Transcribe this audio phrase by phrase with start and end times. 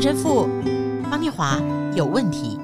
[0.00, 0.48] 陈神父
[1.10, 1.60] 方念华
[1.94, 2.58] 有问题。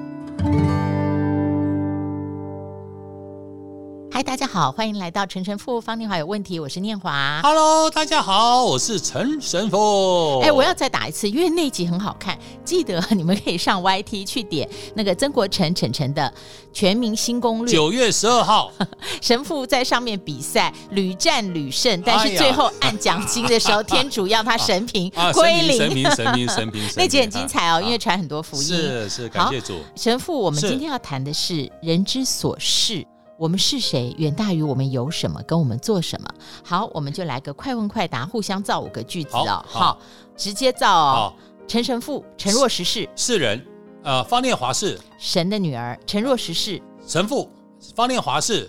[4.27, 7.39] 大家好，欢迎来到陈神父方念华有问题，我是念华。
[7.41, 10.41] Hello，大家好，我是陈神父。
[10.41, 16.31] 哎，我要再打一次，因为那集很好看，记得你们可以上 YT 去点那个曾国成陈陈的
[16.73, 17.73] 全民新攻略。
[17.73, 18.69] 九月十二号，
[19.23, 25.77] 神父在上面比赛，屡战屡胜，但是最后按奖金的时候，哎、天主要他神平归零。
[25.77, 28.63] 神平，神平，神平， 那集很精彩哦，因为传很多福音。
[28.63, 29.79] 是是，感谢主。
[29.95, 33.07] 神父，我们今天要谈的是人之所是。
[33.37, 36.27] 我们是谁，远大于我们有什么，跟我们做什么。
[36.63, 39.63] 好，我们就来个快问快答，互相造五个句子哦。
[39.67, 39.99] 好，好
[40.35, 41.33] 直接造哦。
[41.67, 43.63] 陈神父，陈若实是是人，
[44.03, 45.97] 呃，方念华是神的女儿。
[46.07, 47.47] 陈若实是神父，
[47.95, 48.67] 方念华是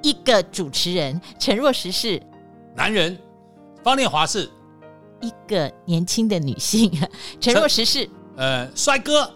[0.00, 1.20] 一个主持人。
[1.38, 2.22] 陈若实是
[2.76, 3.18] 男人，
[3.82, 4.48] 方念华是
[5.20, 6.88] 一个年轻的女性。
[7.40, 9.28] 陈若实是呃帅哥，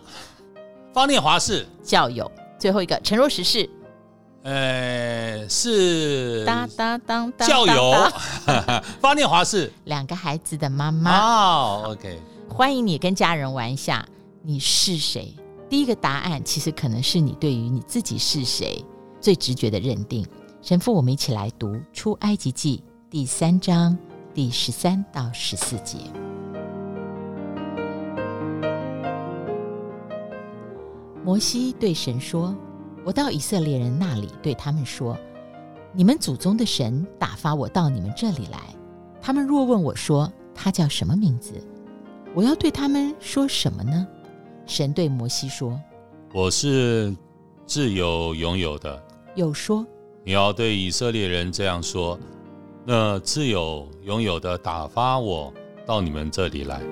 [0.94, 2.30] 方念华是教友。
[2.60, 3.68] 最后一个，陈若实是。
[4.42, 7.92] 呃，是哒哒当当教友，
[9.00, 11.18] 方念华是 两个孩子的妈妈。
[11.18, 14.06] 哦，OK，欢迎你跟家人玩一下。
[14.42, 15.34] 你是谁？
[15.68, 18.82] 第一个答案其实可能是你对于你自己是谁
[19.20, 20.26] 最直觉的认定。
[20.62, 23.98] 神父，我们一起来读《出埃及记》第三章
[24.32, 25.98] 第十三到十四节。
[31.24, 32.56] 摩西对神说。
[33.04, 35.16] 我到以色列人那里，对他们说
[35.94, 38.58] ：“你们祖宗的神打发我到你们这里来。
[39.20, 41.54] 他们若问我说他叫什么名字，
[42.34, 44.06] 我要对他们说什么呢？”
[44.66, 45.80] 神对摩西说
[46.34, 47.16] ：“我是
[47.64, 49.02] 自由拥有的。”
[49.34, 49.86] 又说
[50.22, 52.18] ：“你要对以色列人这样说：
[52.84, 55.50] 那自由拥有的打发我
[55.86, 56.82] 到你们这里来。”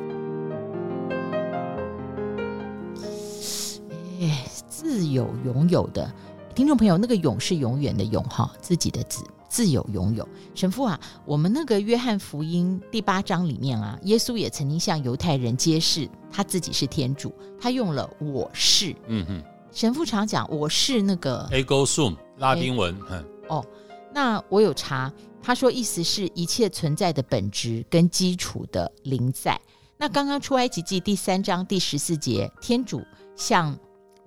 [4.22, 4.46] 哎。
[4.76, 6.12] 自有永有的
[6.54, 10.28] 听众朋友，那个永是永远的永哈，自己的自自有永有。
[10.54, 18.94] 神父啊，我们那个约翰福音第八章里面啊，耶稣也曾经向犹太人揭示他自己是天主，他用了我是。
[19.06, 19.42] 嗯哼，
[19.72, 22.94] 神父常讲我是那个 ego sum 拉丁文。
[23.10, 23.64] 嗯，哦，
[24.12, 25.10] 那我有查，
[25.42, 29.58] 他说意思是一切存在的本质跟基础的灵在。
[29.96, 33.02] 那刚刚出埃及记第三章第十四节，天主
[33.34, 33.74] 向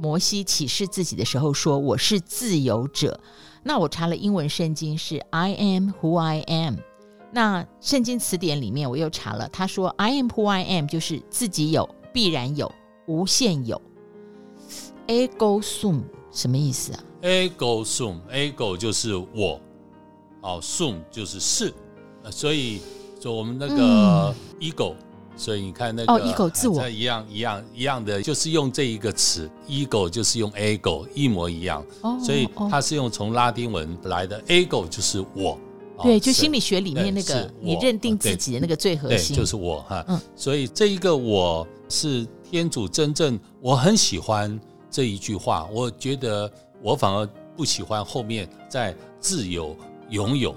[0.01, 3.19] 摩西启示自己的时候说：“我是自由者。”
[3.61, 6.77] 那我查了英文圣经是 “I am who I am”。
[7.33, 12.71] 那圣经词典里面我又查了，他说 “I am who I am” 就是自己有、必然有、
[13.07, 13.79] 无限有。
[15.05, 19.59] Ego sum 什么意思啊？Ego sum，Ego 就是我，
[20.41, 21.73] 哦，sum 就是是，
[22.31, 22.79] 所以
[23.19, 24.93] 就我们那个 ego。
[24.93, 25.08] 嗯
[25.39, 31.81] 所以你看那个哦，ego 自我一样一样一样的，就是用这一个词，ego 就是用 ego 一模一样。
[32.01, 35.57] 哦，所以它是用从拉丁文来的，ego 就是我。
[36.03, 40.03] 对，就心理学里面那个你认定自己的那个最核心，就是我哈。
[40.09, 44.59] 嗯，所以这一个我是天主真正，我很喜欢
[44.91, 45.69] 这一句话。
[45.71, 46.51] 我觉得
[46.81, 49.73] 我反而不喜欢后面在自由
[50.09, 50.53] 拥有，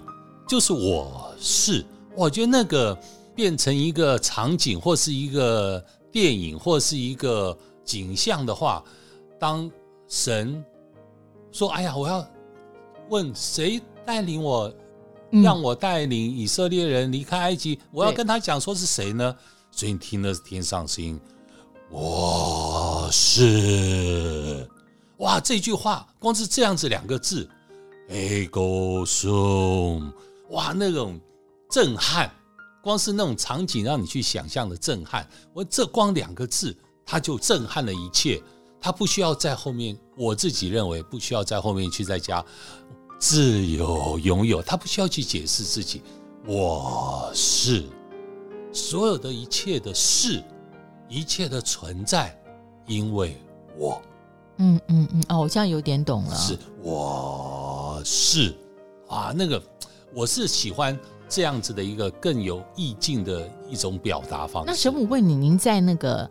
[0.48, 1.84] 就是我是，
[2.16, 2.98] 我觉得那个。
[3.34, 8.82] 变成一个场景，或是一个电影，或是一个景象的话，
[9.38, 9.70] 当
[10.06, 10.64] 神
[11.50, 12.26] 说：“哎呀，我要
[13.08, 14.72] 问谁带领我，
[15.30, 19.34] 让我带领以色列人离开埃及，我要跟他讲说是谁呢？”
[19.74, 21.18] 所以你听了天上声音，
[21.88, 24.68] 我是
[25.16, 27.48] 哇，这句话光是这样子两个字
[28.10, 30.12] ，ego sum，
[30.50, 31.18] 哇，那种
[31.70, 32.30] 震撼。
[32.82, 36.76] 光是那种场景让你去想象的震撼，我这光两个字，
[37.06, 38.42] 它就震撼了一切。
[38.80, 42.44] 它不需要在后面，我自己认为不需要在后面去再加
[43.20, 46.02] 自由拥有，它不需要去解释自己。
[46.44, 47.84] 我是
[48.72, 50.42] 所有的一切的事，
[51.08, 52.36] 一切的存在，
[52.88, 53.40] 因为
[53.78, 54.02] 我。
[54.56, 56.34] 嗯嗯嗯，哦，我这样有点懂了。
[56.34, 58.52] 是，我是
[59.06, 59.62] 啊，那个
[60.12, 60.98] 我是喜欢。
[61.34, 64.66] 这样子的一个更有意境的一种表达方式。
[64.66, 66.28] 那神父问你，您在那个，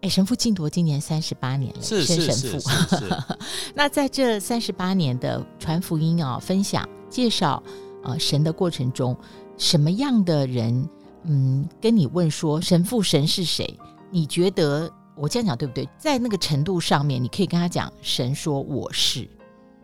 [0.00, 3.22] 哎，神父晋铎今年三十八年了，是是是，是，是，是。
[3.76, 7.62] 那在这三十八年的传福音啊、分享、介绍
[8.02, 9.14] 啊、呃、神的过程中，
[9.58, 10.88] 什么样的人，
[11.24, 13.78] 嗯，跟你问说神父神是谁？
[14.10, 15.86] 你觉得我这样讲对不对？
[15.98, 19.28] 在那个程度上面，你可以跟他讲，神说我是。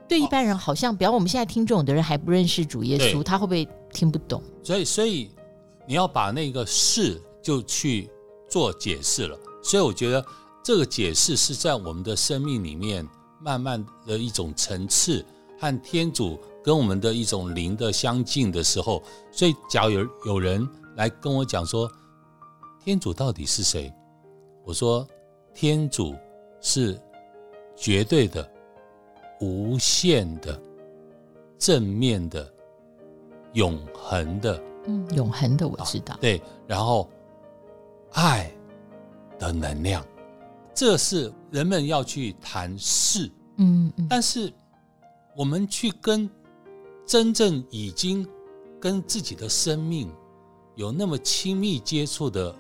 [0.09, 4.43] 对一般人好像，比方我们现在听众的人还不认识主耶稣，他会不会听不懂？
[4.63, 5.31] 所以，所以
[5.87, 8.11] 你要把那个“是”就去
[8.49, 9.39] 做解释了。
[9.63, 10.25] 所以我觉得
[10.63, 13.07] 这个解释是在我们的生命里面
[13.41, 15.25] 慢慢的一种层次
[15.59, 19.03] 和天主跟我们的一种灵的相近的时候，
[19.33, 21.91] 所以假如有有人来跟我讲说，
[22.85, 23.93] 天主到底是谁？
[24.65, 25.07] 我说
[25.55, 26.15] 天主
[26.61, 27.01] 是
[27.75, 28.49] 绝对的、
[29.41, 30.61] 无限的、
[31.59, 32.53] 正面的、
[33.53, 34.63] 永恒的。
[34.87, 36.17] 嗯，永恒的我知道。
[36.21, 37.09] 对，然后
[38.13, 38.51] 爱
[39.39, 40.05] 的能量，
[40.75, 43.31] 这是人们要去谈事。
[43.57, 44.07] 嗯嗯。
[44.09, 44.53] 但是
[45.37, 46.29] 我们去跟
[47.05, 48.27] 真正已经
[48.81, 50.11] 跟自己的生命
[50.75, 52.55] 有那么亲密接触的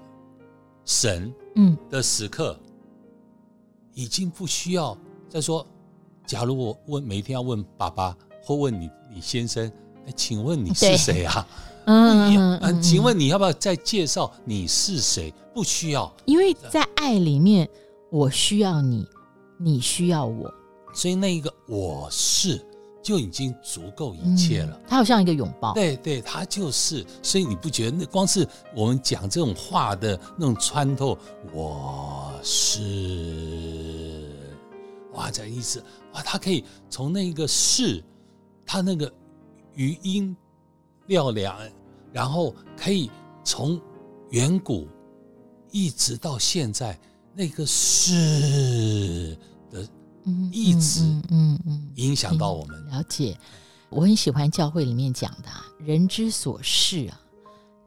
[0.84, 2.58] 神，嗯的时刻，
[3.94, 4.96] 已经不需要
[5.28, 5.66] 再说。
[6.26, 9.70] 假如我问每一天要问爸爸或问你你先生，
[10.08, 11.46] 哎，请问你是谁啊？
[11.84, 15.32] 嗯嗯，请问你要不要再介绍你是谁？
[15.54, 17.68] 不需要，因为在爱里面，
[18.10, 19.06] 我需要你，
[19.58, 20.52] 你需要我，
[20.94, 22.64] 所以那一个我是
[23.02, 24.80] 就已经足够一切了。
[24.88, 27.04] 它好像一个拥抱，对对，它就是。
[27.22, 31.18] 所以你不觉得那光是我们讲这种话的那种穿透，
[31.52, 34.30] 我是
[35.12, 35.82] 哇，这意思
[36.12, 38.02] 哇，它可以从那一个是，
[38.66, 39.10] 它那个
[39.78, 40.36] 余音
[41.06, 41.56] 绕梁。
[42.10, 43.10] 然后可以
[43.44, 43.78] 从
[44.30, 44.88] 远古
[45.70, 46.98] 一直到现在，
[47.34, 49.38] 那个是
[49.70, 49.86] 的，
[50.50, 52.82] 一直嗯嗯影响到我们。
[52.86, 53.38] 了解，
[53.90, 55.48] 我很喜欢教会里面讲的
[55.84, 57.20] “人之所事啊，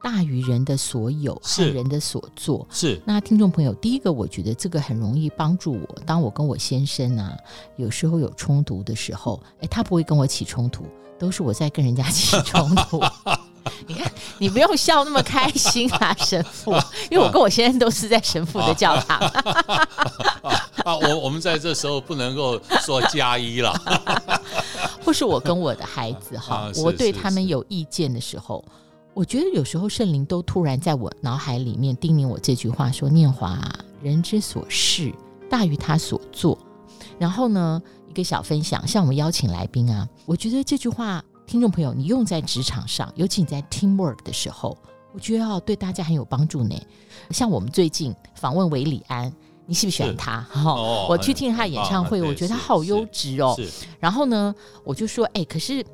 [0.04, 2.68] 大于人的所有和人的所做”。
[2.72, 3.02] 是。
[3.06, 6.02] 那听众朋友，第一个我觉得这个很容易帮助我。
[6.06, 7.36] 当我跟我先生啊，
[7.76, 10.86] 有时候有冲突的时候，哎，他不会跟我起冲突，
[11.20, 13.02] 都是我在跟人家起冲突。
[13.86, 16.74] 你看，你不用笑那么开心啊，神父，
[17.12, 19.20] 因为我跟我先生都是在神父的教堂。
[20.84, 23.72] 啊，我我们在这时候不能够说加一了，
[25.06, 28.66] 或是我跟我的孩子哈，我对他们有意见的时候，
[29.14, 33.60] 我觉得有时候圣灵都突然在我脑海里面叮咛我这句话：说念华，
[34.02, 35.14] 人之所事
[35.50, 36.58] 大于他所做。
[37.20, 41.24] 然后呢，一个小分享，像我们邀请来宾啊，我觉得这句话。
[41.48, 44.78] 听众朋友，你用在职场上，尤其你在 teamwork 的时候，
[45.12, 46.74] 我觉得要对大家很有帮助呢。
[47.32, 49.30] 像我们最近访问韦礼安，
[49.66, 50.40] 你喜不喜欢他？
[50.50, 53.54] 哈、哦，我去听他的演唱会，我觉得他好优质哦。
[54.00, 54.56] 然后呢，
[54.86, 55.86] 我就说，哎，可是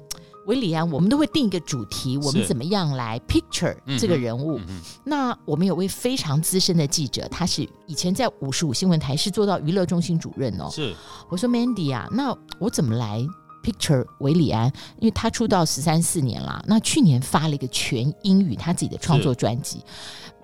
[0.47, 4.57] 韦里安，我们都会定一个主题，我们怎么样来 picture 这个人物？
[4.67, 10.69] 嗯、那我们有位非常资深的记者，他是以前在五十五新闻台是做到娱乐中心主任哦。
[10.71, 10.95] 是，
[11.29, 13.25] 我说 Mandy 啊，那我怎么来
[13.61, 19.83] ？Picture 韦里安，因为他出道十三四年了，那去年发了一个全英语他自己的创作专辑。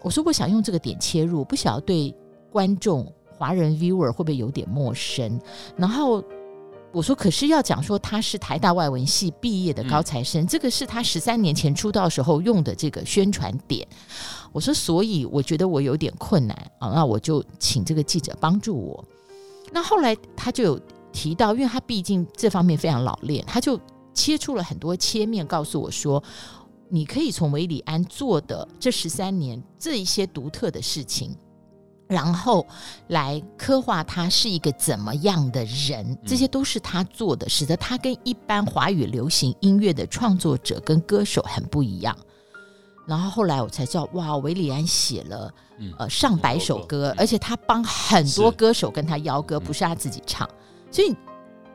[0.02, 2.14] 我说我想用这个点切入，不晓得对
[2.52, 5.40] 观众华人 viewer 会不会有点陌生。
[5.78, 6.22] 然后
[6.94, 13.86] 我说，可是要讲说他是台大外文系毕业的高材生，嗯、这个是他十三年前出道时候用的这个宣传点。
[14.52, 19.04] 我说，所以我觉得我有点困难啊，那我就请这个记者帮助我。
[19.72, 20.80] 那后来他就有。
[21.16, 23.80] 提到，因为他毕竟这方面非常老练，他就
[24.16, 26.22] 切出了很多切面，告诉我说
[26.90, 31.38] ：“你可以从韦里安做的这十三年这一些独特的事情，
[32.08, 32.66] 然后
[33.08, 42.16] 来刻画他是一个怎么样的人，这些都是他做的，使得他跟一般华语流行音乐的创作者跟歌手很不一样。”
[43.06, 45.54] 然后后来我才知道，哇，维里安写了
[46.00, 50.50] 呃上百首歌，而且他帮很多歌手跟他邀歌，不是他自己唱。
[50.90, 51.14] 所以，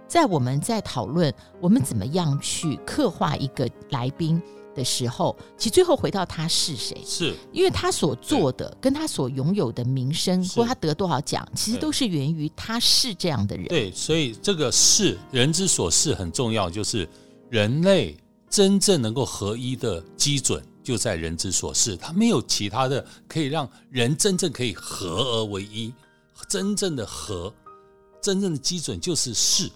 [0.07, 1.31] 在我们在讨论
[1.61, 4.41] 我们怎么样去刻画一个来宾
[4.79, 13.67] 的时候，其实最后回到他是谁，是因为他所做的跟他所拥有的名声，或他得多少奖，其实都是源于他是这样的人。
[13.67, 17.09] 对，所以这个是人之所是很重要，就是
[17.51, 18.17] 人类
[18.49, 25.93] 真正能够合一的基准就在人之所是，他没有其他的可以让人真正可以合而为一，
[26.49, 27.53] 真正的合。
[28.21, 29.71] 真正的基准就是是，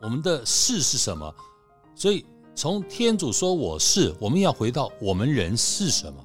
[0.00, 1.32] 我们的是是什么？
[1.94, 2.24] 所以
[2.54, 6.24] 从天主说我是，我们要回到我们人是什么？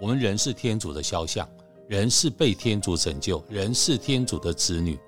[0.00, 1.46] 我们人是天主的肖像，
[1.86, 4.98] 人是被天主拯救，人是天主的子女，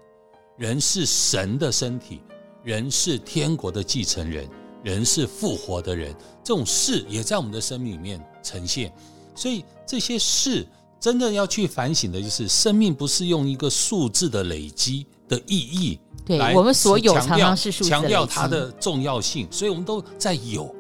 [0.56, 2.20] 人是神的身体，
[2.62, 4.46] 人是天国的继承人，
[4.84, 6.14] 人是复活的人。
[6.44, 8.92] 这种是也在我们的生命里面呈现。
[9.34, 10.66] 所以这些是
[11.00, 15.06] 真正要去反省的，就是生命不是用一个数字的累积。
[15.28, 20.72] 的意义，对我们所有常常是强调它的重要性，所以我们都在有，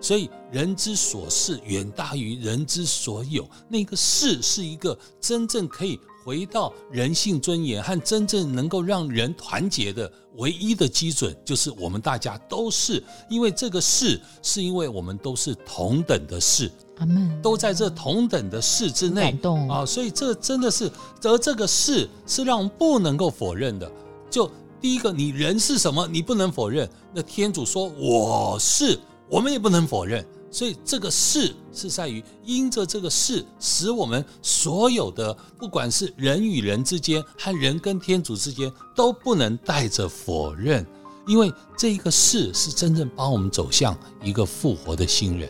[0.00, 3.44] 所以人之所是远大于人之所有。
[3.68, 20.88] 那个是是一个真正可以回到人性尊严和真正能够让人团结的唯一的基准，就是我们大家都是，因为这个是是因为我们都是同等的事，阿门都在这同等的事之内感动啊，所以这真的是，
[21.24, 23.90] 而这个是是让我们不能够否认的。
[24.30, 24.50] 就
[24.82, 26.86] 第一个，你人是什么，你不能否认。
[27.14, 28.98] 那天主说我是。
[29.30, 40.86] 我们也不能否认，所以这个是是在于因着这个是，使我们所有的不管是人与人之间和人跟天主之间都不能带着否认，
[41.26, 45.48] 因为这一个是是真正帮我们走向一个复活的新人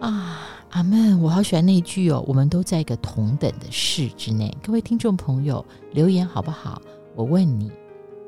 [0.00, 0.46] 啊！
[0.72, 4.54] 阿门，我好喜欢那一句哦，我们都在一个同等的是之内。
[4.62, 6.82] 各位听众朋友，留言好不好？
[7.14, 7.70] 我问你，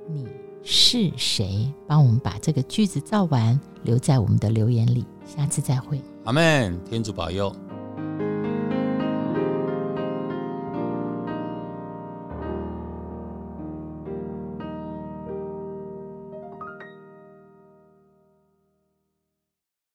[0.08, 0.26] 你。
[0.64, 3.58] 是谁帮我们把这个句子造完？
[3.84, 5.04] 留在我们的留言里。
[5.24, 6.00] 下次再会。
[6.24, 6.78] 阿门。
[6.84, 7.54] 天主保佑。